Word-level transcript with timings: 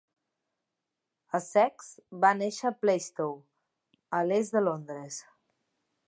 Essex 1.39 1.91
va 2.23 2.31
néixer 2.39 2.67
a 2.69 2.73
Plaistow, 2.85 3.35
a 4.21 4.25
l'est 4.31 4.57
de 4.59 4.65
Londres. 4.69 5.19